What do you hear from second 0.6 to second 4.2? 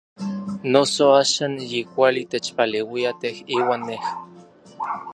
Noso axan yi kuali techpaleuia tej iuan nej.